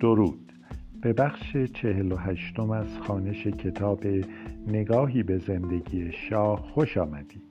[0.00, 0.52] درود.
[1.02, 4.04] به بخش چهل و هشتم از خانش کتاب
[4.66, 7.42] نگاهی به زندگی شاه خوش آمدید.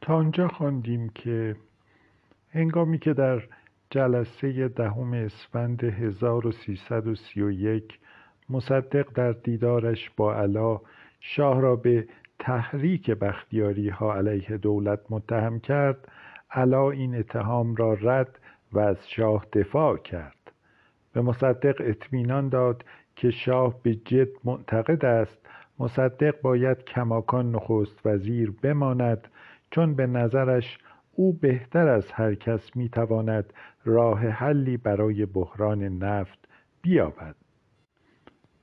[0.00, 1.56] تا آنجا خواندیم که
[2.50, 3.42] هنگامی که در
[3.90, 7.98] جلسه دهم اسفند 1331
[8.50, 10.80] مصدق در دیدارش با علا
[11.20, 12.08] شاه را به
[12.38, 16.08] تحریک بختیاری ها علیه دولت متهم کرد
[16.52, 18.38] علا این اتهام را رد
[18.72, 20.52] و از شاه دفاع کرد.
[21.12, 22.84] به مصدق اطمینان داد
[23.16, 25.38] که شاه به جد معتقد است.
[25.78, 29.28] مصدق باید کماکان نخست وزیر بماند
[29.70, 30.78] چون به نظرش
[31.12, 33.52] او بهتر از هر کس می‌تواند
[33.84, 36.48] راه حلی برای بحران نفت
[36.82, 37.34] بیابد.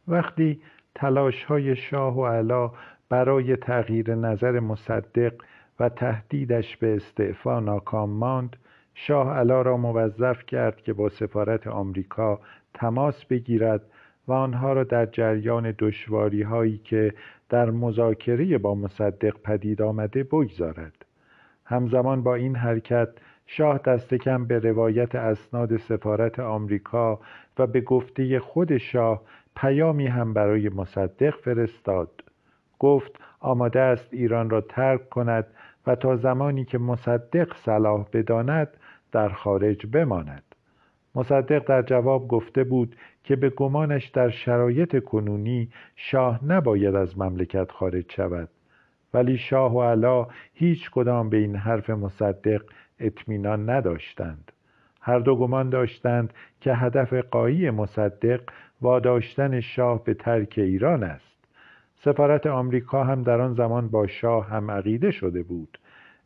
[0.08, 0.62] وقتی
[0.96, 2.72] تلاش های شاه و علا
[3.10, 5.34] برای تغییر نظر مصدق
[5.80, 8.56] و تهدیدش به استعفا ناکام ماند.
[8.94, 12.40] شاه علا را موظف کرد که با سفارت آمریکا
[12.74, 13.82] تماس بگیرد
[14.28, 17.14] و آنها را در جریان دشواری هایی که
[17.50, 21.06] در مذاکره با مصدق پدید آمده بگذارد.
[21.66, 23.10] همزمان با این حرکت
[23.48, 27.20] شاه دست کم به روایت اسناد سفارت آمریکا
[27.58, 29.22] و به گفته خود شاه
[29.56, 32.24] پیامی هم برای مصدق فرستاد.
[32.80, 35.48] گفت آماده است ایران را ترک کند
[35.96, 38.78] تا زمانی که مصدق صلاح بداند
[39.12, 40.44] در خارج بماند.
[41.16, 47.72] مصدق در جواب گفته بود که به گمانش در شرایط کنونی شاه نباید از مملکت
[47.72, 48.50] خارج شود.
[49.14, 52.62] ولی شاه و علا هیچ کدام به این حرف مصدق
[53.00, 54.52] اطمینان نداشتند.
[55.02, 58.42] هر دو گمان داشتند که هدف قایی مصدق
[58.82, 61.39] واداشتن شاه به ترک ایران است.
[62.04, 65.80] سفارت آمریکا هم در آن زمان با شاه هم عقیده شده بود.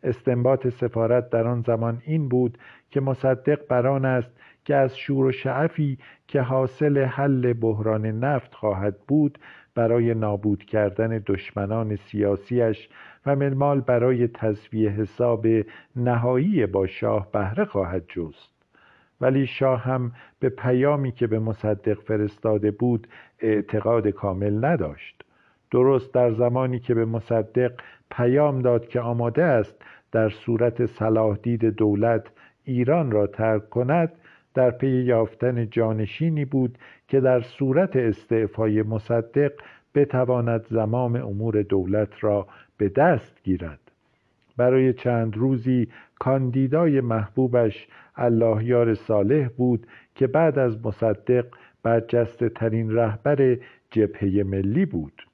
[0.03, 2.57] استنباط سفارت در آن زمان این بود
[2.91, 4.31] که مصدق بران است
[4.66, 5.97] که از شور و شعفی
[6.28, 9.39] که حاصل حل بحران نفت خواهد بود
[9.75, 12.90] برای نابود کردن دشمنان سیاسیش
[13.25, 15.47] و ملمال برای تصویه حساب
[15.95, 18.53] نهایی با شاه بهره خواهد جست.
[19.22, 23.07] ولی شاه هم به پیامی که به مصدق فرستاده بود
[23.40, 25.22] اعتقاد کامل نداشت.
[25.73, 27.72] درست در زمانی که به مصدق
[28.11, 29.75] پیام داد که آماده است
[30.11, 32.28] در صورت صلاح دید دولت
[32.63, 34.11] ایران را ترک کند
[34.53, 39.51] در پی یافتن جانشینی بود که در صورت استعفای مصدق
[39.95, 42.47] بتواند زمام امور دولت را
[42.78, 43.79] به دست گیرد.
[44.57, 45.88] برای چند روزی
[46.19, 51.45] کاندیدای محبوبش اللهیار صالح بود که بعد از مصدق
[51.84, 53.57] برجسته ترین رهبر
[53.91, 55.32] جبهه ملی بود.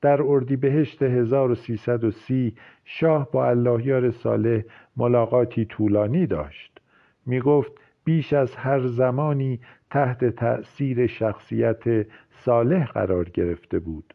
[0.00, 4.62] در اردیبهشت 1330 شاه با اللهیار صالح
[4.96, 6.80] ملاقاتی طولانی داشت.
[7.26, 7.72] می گفت
[8.04, 9.60] بیش از هر زمانی
[9.90, 14.14] تحت تأثیر شخصیت صالح قرار گرفته بود.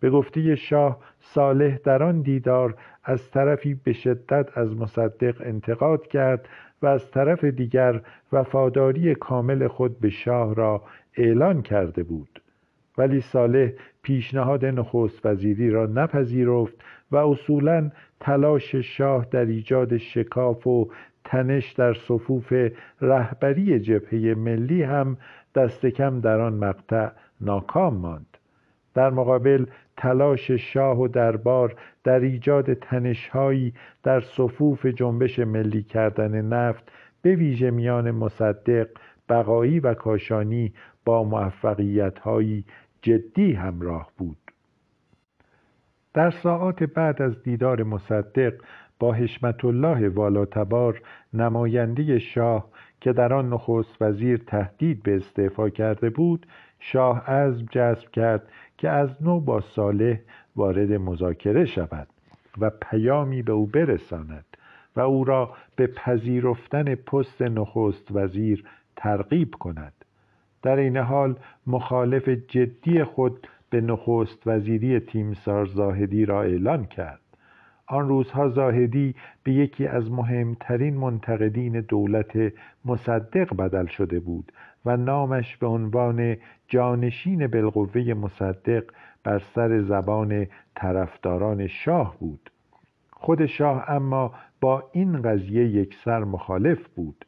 [0.00, 6.48] به گفته شاه صالح در آن دیدار از طرفی به شدت از مصدق انتقاد کرد
[6.82, 10.82] و از طرف دیگر وفاداری کامل خود به شاه را
[11.16, 12.42] اعلان کرده بود.
[12.98, 16.74] ولی صالح پیشنهاد نخست وزیری را نپذیرفت
[17.10, 17.90] و اصولا
[18.20, 20.90] تلاش شاه در ایجاد شکاف و
[21.24, 22.52] تنش در صفوف
[23.00, 25.16] رهبری جبهه ملی هم
[25.54, 27.08] دست کم در آن مقطع
[27.40, 28.38] ناکام ماند.
[28.94, 31.74] در مقابل تلاش شاه و دربار
[32.04, 36.92] در ایجاد تنشهایی در صفوف جنبش ملی کردن نفت
[37.22, 38.88] به ویژه میان مصدق
[39.28, 40.72] بقایی و کاشانی
[41.04, 42.64] با موفقیتهایی
[43.02, 44.36] جدی همراه بود.
[46.14, 48.54] در ساعات بعد از دیدار مصدق
[48.98, 51.02] با حشمت الله والاتبار
[51.34, 52.68] نماینده شاه
[53.00, 56.46] که در آن نخست وزیر تهدید به استعفا کرده بود
[56.80, 58.48] شاه عزم جذب کرد
[58.78, 60.18] که از نو با صالح
[60.56, 62.08] وارد مذاکره شود
[62.58, 64.44] و پیامی به او برساند
[64.96, 68.64] و او را به پذیرفتن پست نخست وزیر
[68.96, 70.01] ترغیب کند.
[70.62, 71.36] در این حال
[71.66, 77.20] مخالف جدی خود به نخست وزیری تیمسار زاهدی را اعلان کرد.
[77.86, 82.52] آن روزها زاهدی به یکی از مهمترین منتقدین دولت
[82.84, 84.52] مصدق بدل شده بود
[84.84, 86.36] و نامش به عنوان
[86.68, 88.84] جانشین بالقوه مصدق
[89.24, 92.50] بر سر زبان طرفداران شاه بود.
[93.10, 97.24] خود شاه اما با این قضیه یکسر مخالف بود.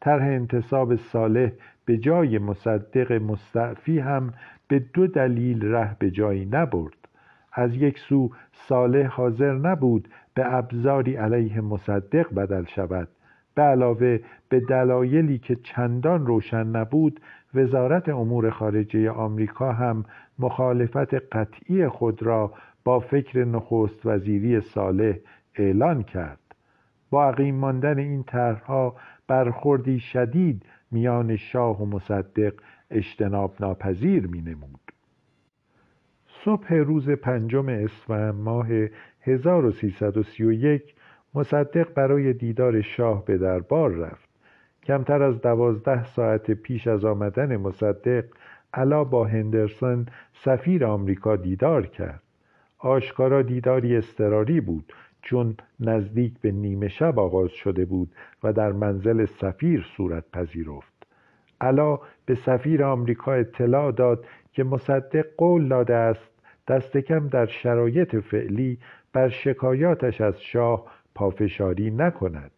[0.00, 1.50] طرح انتصاب صالح
[1.84, 4.32] به جای مصدق مستعفی هم
[4.68, 7.08] به دو دلیل ره به جایی نبرد.
[7.52, 13.08] از یک سو صالح حاضر نبود به ابزاری علیه مصدق بدل شود.
[13.54, 17.20] به علاوه به دلایلی که چندان روشن نبود
[17.54, 20.04] وزارت امور خارجه آمریکا هم
[20.38, 22.52] مخالفت قطعی خود را
[22.84, 25.14] با فکر نخست وزیری صالح
[25.54, 26.38] اعلان کرد.
[27.10, 28.96] با عقیم ماندن این طرحها
[29.26, 30.62] برخوردی شدید
[30.94, 32.54] میان شاه و مصدق
[32.90, 34.92] اجتناب ناپذیر می نمود.
[36.44, 38.66] صبح روز پنجم اسفند ماه
[39.20, 40.94] 1331
[41.34, 44.28] مصدق برای دیدار شاه به دربار رفت.
[44.82, 48.24] کمتر از دوازده ساعت پیش از آمدن مصدق
[48.74, 52.22] علا با هندرسون سفیر آمریکا دیدار کرد.
[52.78, 54.92] آشکارا دیداری استراری بود.
[55.24, 58.10] چون نزدیک به نیمه شب آغاز شده بود
[58.42, 61.06] و در منزل سفیر صورت پذیرفت.
[61.60, 66.30] علا به سفیر آمریکا اطلاع داد که مصدق قول داده است
[66.68, 68.78] دست کم در شرایط فعلی
[69.12, 72.50] بر شکایاتش از شاه پافشاری نکند.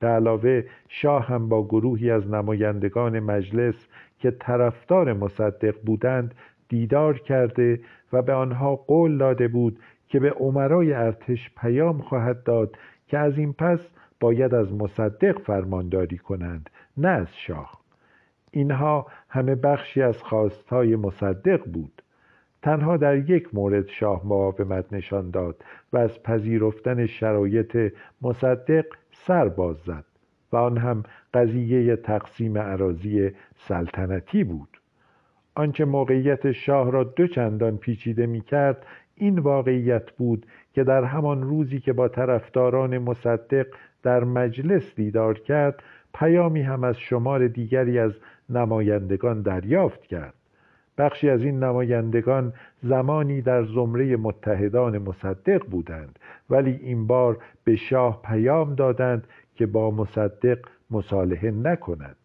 [0.00, 6.34] به علاوه شاه هم با گروهی از نمایندگان مجلس که طرفدار مصدق بودند
[6.68, 7.80] دیدار کرده
[8.12, 9.78] و به آنها قول داده بود
[10.10, 12.76] که به عمرای ارتش پیام خواهد داد
[13.06, 13.80] که از این پس
[14.20, 17.80] باید از مصدق فرمانداری کنند نه از شاه.
[18.50, 22.02] اینها همه بخشی از خواستهای مصدق بود.
[22.62, 27.92] تنها در یک مورد شاه مقاومت نشان داد و از پذیرفتن شرایط
[28.22, 30.04] مصدق سر باز زد
[30.52, 31.02] و آن هم
[31.34, 34.80] قضیه تقسیم عراضی سلطنتی بود.
[35.54, 38.86] آنچه موقعیت شاه را دو چندان پیچیده می کرد
[39.20, 43.66] این واقعیت بود که در همان روزی که با طرفداران مصدق
[44.02, 45.82] در مجلس دیدار کرد
[46.14, 48.12] پیامی هم از شمار دیگری از
[48.50, 50.34] نمایندگان دریافت کرد.
[50.98, 52.52] بخشی از این نمایندگان
[52.82, 56.18] زمانی در زمره متحدان مصدق بودند
[56.50, 60.58] ولی این بار به شاه پیام دادند که با مصدق
[60.90, 62.16] مصالحه نکند.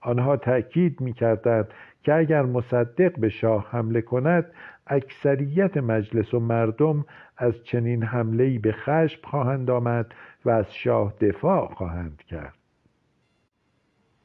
[0.00, 1.68] آنها تأکید می کردند
[2.02, 4.46] که اگر مصدق به شاه حمله کند
[4.90, 7.04] اکثریت مجلس و مردم
[7.36, 10.14] از چنین حمله‌ای به خشم خواهند آمد
[10.44, 12.54] و از شاه دفاع خواهند کرد.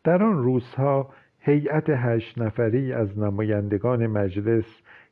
[0.04, 1.10] در آن روزها
[1.40, 4.66] هیئت هشت نفری از نمایندگان مجلس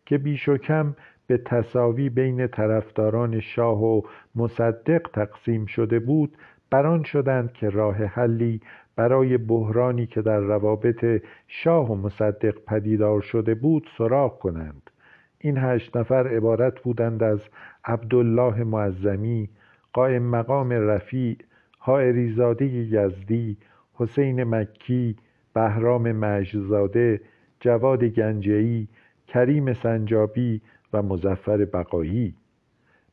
[0.05, 0.95] که بیش و کم
[1.27, 4.01] به تصاوی بین طرفداران شاه و
[4.35, 6.37] مصدق تقسیم شده بود
[6.69, 8.61] بران شدند که راه حلی
[8.95, 14.89] برای بحرانی که در روابط شاه و مصدق پدیدار شده بود سراغ کنند.
[15.45, 17.39] این هشت نفر عبارت بودند از
[17.85, 19.49] عبدالله معظمی
[19.93, 21.37] قائم مقام رفیع
[21.77, 23.57] حائریزاده یزدی
[23.93, 25.15] حسین مکی
[25.53, 27.21] بهرام مجزاده
[27.59, 28.87] جواد گنجهی
[29.27, 30.61] کریم سنجابی
[30.93, 32.35] و مزفر بقایی.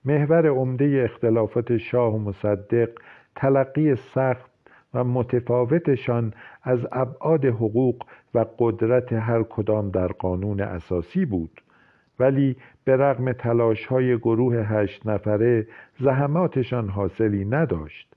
[0.05, 2.91] محور عمده اختلافات شاه و مصدق
[3.37, 4.51] تلقی سخت
[4.95, 8.03] و متفاوتشان از ابعاد حقوق
[8.35, 11.61] و قدرت هر کدام در قانون اساسی بود.
[12.21, 15.67] ولی به رغم تلاش های گروه هشت نفره
[16.01, 18.15] زحماتشان حاصلی نداشت.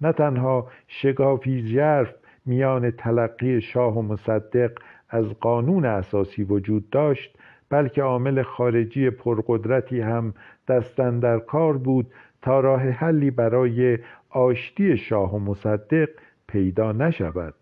[0.00, 2.14] نه تنها شگافی ژرف
[2.46, 4.72] میان تلقی شاه و مصدق
[5.08, 7.38] از قانون اساسی وجود داشت
[7.68, 10.34] بلکه عامل خارجی پرقدرتی هم
[10.68, 12.12] دستن در کار بود
[12.42, 13.98] تا راه حلی برای
[14.30, 16.08] آشتی شاه و مصدق
[16.48, 17.54] پیدا نشود.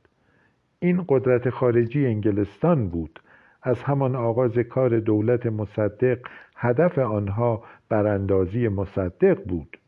[0.80, 3.20] این قدرت خارجی انگلستان بود.
[3.64, 6.18] از همان آغاز کار دولت مصدق
[6.56, 9.78] هدف آنها براندازی مصدق بود.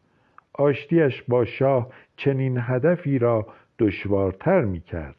[0.52, 3.46] آشتیش با شاه چنین هدفی را
[3.78, 5.16] دشوارتر می کرد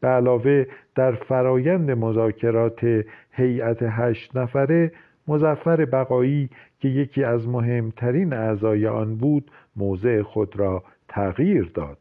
[0.00, 4.92] به علاوه در فرایند مذاکرات هیئت هشت نفره
[5.28, 11.98] مزفر بقایی که یکی از مهمترین اعضای آن بود موضع خود را تغییر داد.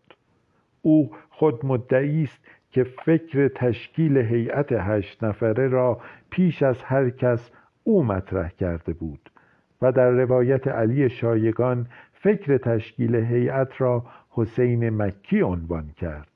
[0.81, 5.99] او خود مدعی است که فکر تشکیل هیئت هشت نفره را
[6.29, 7.51] پیش از هر کس
[7.83, 9.29] او مطرح کرده بود
[9.81, 16.27] و در روایت علی شایگان فکر تشکیل هیئت را حسین مکی عنوان کرد.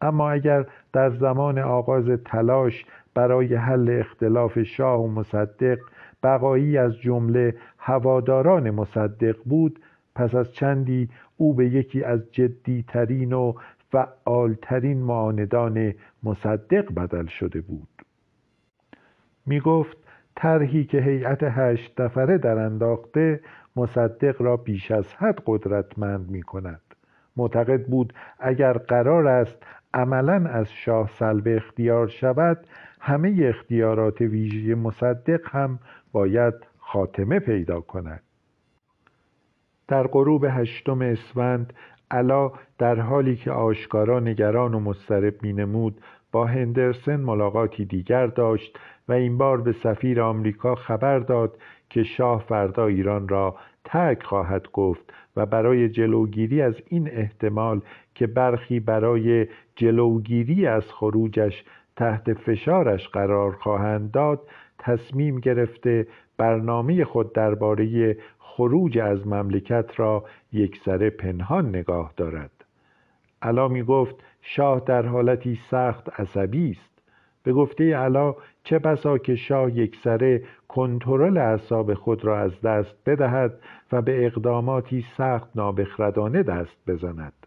[0.00, 5.78] اما اگر در زمان آغاز تلاش برای حل اختلاف شاه و مصدق
[6.22, 9.80] بقایی از جمله هواداران مصدق بود
[10.14, 13.52] پس از چندی او به یکی از جدیترین و
[13.90, 17.88] فعالترین معاندان مصدق بدل شده بود.
[19.46, 19.96] می گفت
[20.36, 23.40] طرحی که هیئت هشت نفره در انداخته
[23.76, 26.80] مصدق را بیش از حد قدرتمند می کند
[27.36, 29.62] معتقد بود اگر قرار است
[29.94, 32.66] عملا از شاه سلب اختیار شود
[33.00, 35.78] همه اختیارات ویژه مصدق هم
[36.12, 38.22] باید خاتمه پیدا کند.
[39.88, 41.72] در غروب هشتم اسفند
[42.10, 46.00] علا در حالی که آشکارا نگران و مضطرب مینمود
[46.32, 51.58] با هندرسن ملاقاتی دیگر داشت و این بار به سفیر آمریکا خبر داد
[51.90, 57.80] که شاه فردا ایران را ترک خواهد گفت و برای جلوگیری از این احتمال
[58.14, 61.64] که برخی برای جلوگیری از خروجش
[61.96, 64.40] تحت فشارش قرار خواهند داد
[64.80, 66.06] تصمیم گرفته
[66.36, 72.50] برنامه خود درباره خروج از مملکت را یکسره پنهان نگاه دارد.
[73.42, 76.90] علا می گفت شاه در حالتی سخت عصبی است.
[77.42, 78.34] به گفته علا
[78.64, 83.54] چه بسا که شاه یکسره کنترل اعصاب خود را از دست بدهد
[83.92, 87.39] و به اقداماتی سخت نابخردانه دست بزند.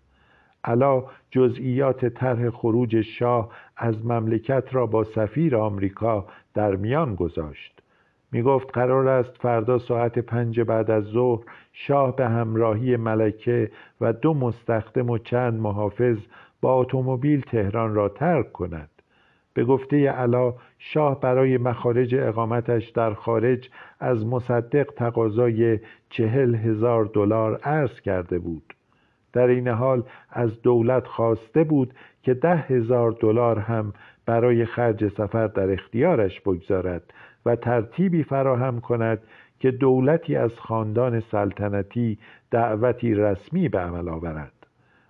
[0.63, 7.81] علا جزئیات طرح خروج شاه از مملکت را با سفیر آمریکا در میان گذاشت.
[8.31, 11.43] می گفت قرار است فردا ساعت پنج بعد از ظهر
[11.73, 16.17] شاه به همراهی ملکه و دو مستخدم و چند محافظ
[16.61, 18.89] با اتومبیل تهران را ترک کند.
[19.53, 25.79] به گفته علا شاه برای مخارج اقامتش در خارج از مصدق تقاضای
[26.09, 28.72] چهل هزار دلار عرض کرده بود.
[29.33, 33.93] در این حال از دولت خواسته بود که ده هزار دلار هم
[34.25, 37.13] برای خرج سفر در اختیارش بگذارد
[37.45, 39.19] و ترتیبی فراهم کند
[39.59, 42.17] که دولتی از خاندان سلطنتی
[42.51, 44.51] دعوتی رسمی به عمل آورد.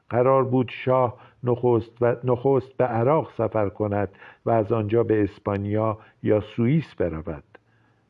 [0.10, 4.10] قرار بود شاه نخست, و نخست به عراق سفر کند
[4.46, 7.44] و از آنجا به اسپانیا یا سوئیس برود.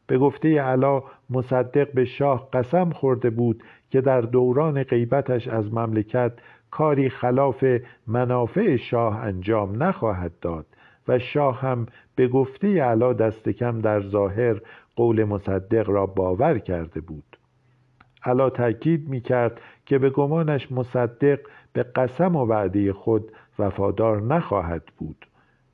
[0.07, 6.31] به گفته علا مصدق به شاه قسم خورده بود که در دوران غیبتش از مملکت
[6.71, 7.65] کاری خلاف
[8.07, 10.65] منافع شاه انجام نخواهد داد
[11.07, 11.85] و شاه هم
[12.15, 14.61] به گفته علا دست کم در ظاهر
[14.95, 17.37] قول مصدق را باور کرده بود.
[18.23, 21.39] علا تاکید می کرد که به گمانش مصدق
[21.73, 25.25] به قسم و وعده خود وفادار نخواهد بود.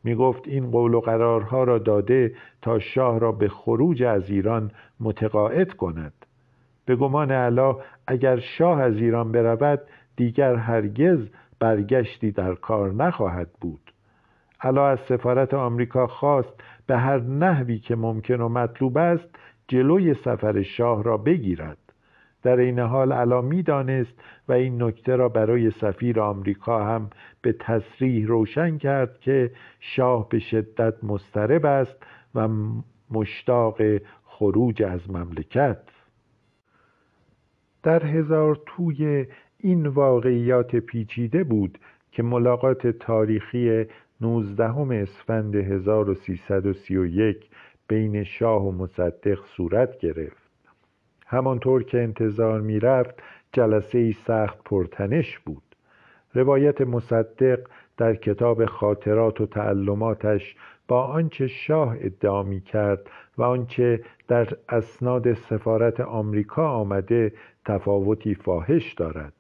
[0.04, 4.72] می گفت این قول و قرارها را داده تا شاه را به خروج از ایران
[5.00, 6.19] متقاعد کند.
[6.90, 7.78] به گمان علا
[8.08, 9.82] اگر شاه از ایران برود
[10.16, 11.20] دیگر هرگز
[11.60, 13.92] برگشتی در کار نخواهد بود.
[14.62, 16.54] علا از سفارت آمریکا خواست
[16.88, 19.30] به هر نحوی که ممکن و مطلوب است
[19.68, 21.78] جلوی سفر شاه را بگیرد.
[22.44, 27.10] در این حال علا می‌دانست و این نکته را برای سفیر آمریکا هم
[27.42, 32.04] به تصریح روشن کرد که شاه به شدت مضطرب است
[32.36, 32.48] و
[33.12, 33.78] مشتاق
[34.26, 35.78] خروج از مملکت.
[37.84, 39.26] در هزار توی
[39.58, 41.78] این واقعیات پیچیده بود
[42.12, 43.86] که ملاقات تاریخی
[44.22, 47.50] 19 اسفند 1331
[47.88, 50.50] بین شاه و مصدق صورت گرفت.
[51.26, 53.16] همانطور که انتظار می‌رفت
[53.54, 55.64] جلسه ای سخت پرتنش بود.
[56.34, 57.60] روایت مصدق
[57.98, 60.56] در کتاب خاطرات و تعلماتش
[60.90, 67.34] با آنچه شاه ادعا می کرد و آنچه در اسناد سفارت آمریکا آمده
[67.66, 69.34] تفاوتی فاحش دارد.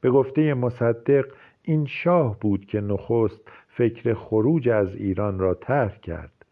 [0.00, 1.24] به گفته مصدق
[1.62, 6.44] این شاه بود که نخست فکر خروج از ایران را طرح کرد.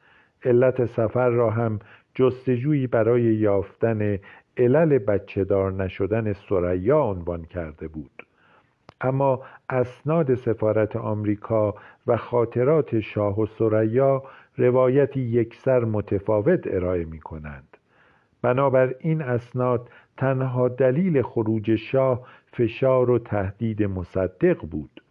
[0.44, 1.78] علت سفر را هم
[2.14, 4.18] جستجویی برای یافتن
[4.56, 8.26] علل بچه دار نشدن سریا عنوان کرده بود.
[9.00, 9.40] اما
[9.70, 11.74] اسناد سفارت آمریکا
[12.06, 14.22] و خاطرات شاه و سریا
[14.56, 17.76] روایتی یکسر متفاوت ارائه می کنند
[18.42, 25.02] بنابر این اسناد تنها دلیل خروج شاه فشار و تهدید مصدق بود.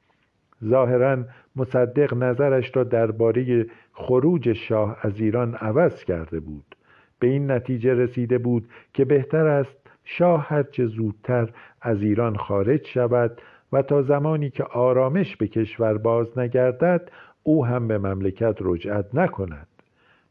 [0.66, 1.24] ظاهرا
[1.56, 6.76] مصدق نظرش را درباره خروج شاه از ایران عوض کرده بود.
[7.20, 11.50] به این نتیجه رسیده بود که بهتر است شاه هرچه زودتر
[11.82, 13.42] از ایران خارج شود
[13.74, 17.12] و تا زمانی که آرامش به کشور باز نگردد
[17.44, 19.68] او هم به مملکت رجعت نکند.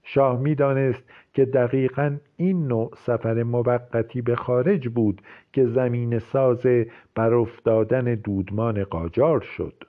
[0.02, 1.04] شاه می‌دانست
[1.34, 6.66] که دقیقا این نوع سفر موقتی به خارج بود که زمین ساز
[7.14, 9.84] بر افتادن دودمان قاجار شد.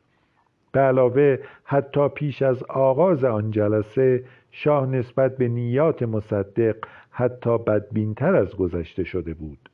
[0.72, 6.76] به علاوه حتی پیش از آغاز آن جلسه شاه نسبت به نیات مصدق
[7.12, 9.69] حتی بدبینتر از گذشته شده بود.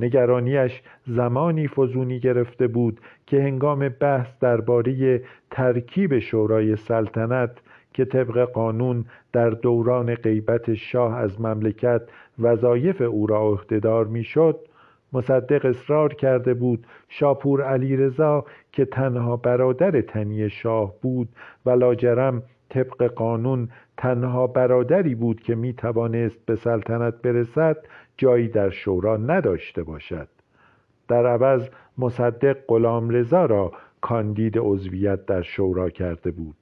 [0.00, 7.50] نگرانیش زمانی فزونی گرفته بود که هنگام بحث درباره ترکیب شورای سلطنت
[7.92, 12.02] که طبق قانون در دوران غیبت شاه از مملکت
[12.38, 14.60] وظایف او را عهدهدار می‌شد
[15.12, 21.28] مصدق اصرار کرده بود شاپور علیرضا که تنها برادر تنی شاه بود
[21.66, 27.76] و لاجرم طبق قانون تنها برادری بود که می توانست به سلطنت برسد
[28.20, 30.28] جایی در شورا نداشته باشد.
[31.08, 36.56] در عوض مصدق غلام رضا را کاندید عضویت در شورا کرده بود.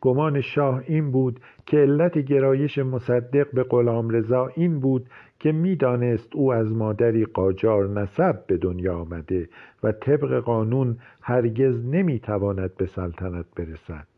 [0.00, 5.06] گمان شاه این بود که علت گرایش مصدق به غلام رضا این بود
[5.38, 9.48] که می‌دانست او از مادری قاجار نسب به دنیا آمده
[9.82, 14.11] و طبق قانون هرگز نمی‌تواند به سلطنت برسد.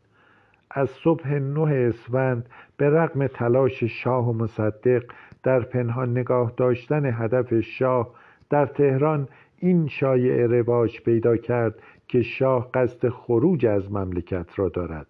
[0.77, 5.03] از صبح نه اسفند به رغم تلاش شاه و مصدق
[5.43, 8.09] در پنهان نگاه داشتن هدف شاه
[8.49, 9.27] در تهران
[9.59, 11.75] این شایعه رواج پیدا کرد
[12.07, 15.07] که شاه قصد خروج از مملکت را دارد.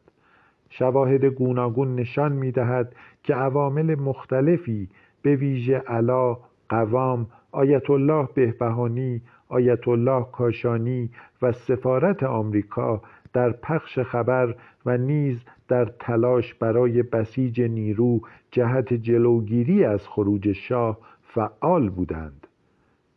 [0.69, 4.89] شواهد گوناگون نشان می دهد که عوامل مختلفی
[5.21, 6.37] به ویژه علا،
[6.69, 11.09] قوام، آیت الله بهبهانی، آیت الله کاشانی
[11.41, 13.01] و سفارت آمریکا
[13.33, 14.55] در پخش خبر
[14.85, 22.47] و نیز در تلاش برای بسیج نیرو جهت جلوگیری از خروج شاه فعال بودند.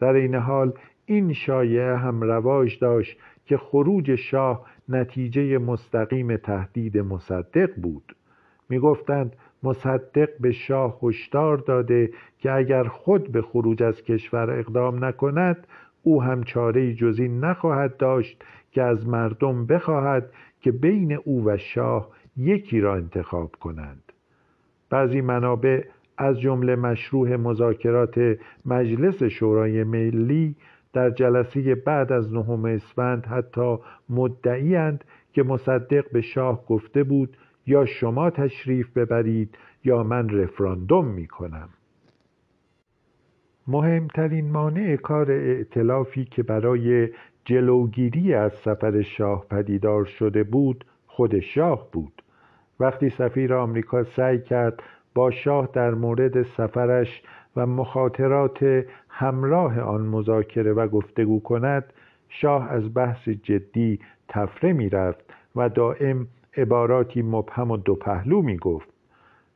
[0.01, 0.73] در این حال
[1.07, 8.17] این شایعه هم رواج داشت که خروج شاه نتیجه مستقیم تهدید مصدق بود.
[8.69, 15.67] می‌گفتند مصدق به شاه هشدار داده که اگر خود به خروج از کشور اقدام نکند
[16.03, 22.09] او هم چاره جزی نخواهد داشت که از مردم بخواهد که بین او و شاه
[22.39, 24.13] یکی را انتخاب کنند.
[24.91, 25.85] بعضی منابع
[26.19, 30.57] از جمله مشروع مذاکرات مجلس شورای ملی
[30.93, 33.77] در جلسه بعد از نهم اسفند حتی
[34.09, 41.27] مدعیند که مصدق به شاه گفته بود یا شما تشریف ببرید یا من رفراندوم می
[41.27, 41.69] کنم
[43.67, 47.09] مهمترین مانع کار ائتلافی که برای
[47.45, 52.23] جلوگیری از سفر شاه پدیدار شده بود خود شاه بود.
[52.81, 54.83] وقتی سفیر آمریکا سعی کرد
[55.15, 57.23] با شاه در مورد سفرش
[57.57, 61.93] و مخاطرات همراه آن مذاکره و گفتگو کند
[62.29, 65.25] شاه از بحث جدی تفره می رفت
[65.57, 66.27] و دائم
[66.57, 68.89] عباراتی مبهم و دو پهلو می گفت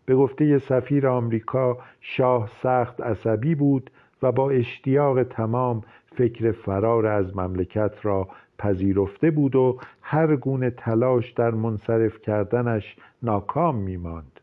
[0.06, 3.90] به گفته سفیر آمریکا شاه سخت عصبی بود
[4.22, 5.82] و با اشتیاق تمام
[6.16, 8.28] فکر فرار از مملکت را
[8.62, 14.40] پذیرفته بود و هر گونه تلاش در منصرف کردنش ناکام می ماند.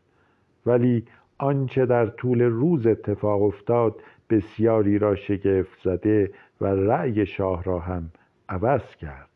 [0.66, 1.04] ولی
[1.38, 6.30] آنچه در طول روز اتفاق افتاد بسیاری را شگفت زده
[6.60, 8.10] و رأی شاه را هم
[8.48, 9.29] عوض کرد